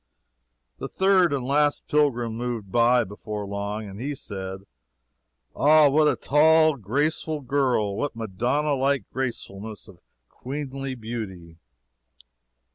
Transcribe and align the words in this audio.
The 0.79 0.87
third 0.87 1.31
and 1.31 1.45
last 1.45 1.87
pilgrim 1.87 2.33
moved 2.33 2.71
by, 2.71 3.03
before 3.03 3.45
long, 3.45 3.87
and 3.87 4.01
he 4.01 4.15
said: 4.15 4.61
"Ah, 5.55 5.89
what 5.89 6.07
a 6.07 6.15
tall, 6.15 6.75
graceful 6.75 7.41
girl! 7.41 7.95
what 7.95 8.15
Madonna 8.15 8.73
like 8.73 9.07
gracefulness 9.11 9.87
of 9.87 9.99
queenly 10.27 10.95
beauty!" 10.95 11.59